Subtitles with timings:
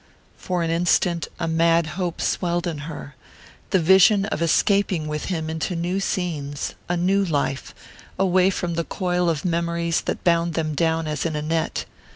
[0.35, 3.13] For an instant a mad hope swelled in her
[3.69, 7.75] the vision of escaping with him into new scenes, a new life,
[8.17, 11.85] away from the coil of memories that bound them down as in a net.